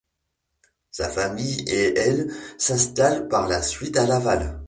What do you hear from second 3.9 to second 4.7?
à Laval.